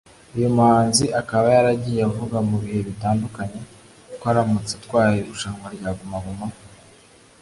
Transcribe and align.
Uyu 0.35 0.49
muhanzi 0.55 1.05
akaba 1.21 1.45
yaragiye 1.55 2.01
avuga 2.09 2.37
mu 2.49 2.55
bihe 2.63 2.79
bitandukanye 2.89 3.61
ko 4.19 4.25
aramutse 4.31 4.71
atwaye 4.79 5.15
irushanwa 5.21 5.67
rya 5.75 5.89
Guma 5.97 6.17
Guma 6.25 6.47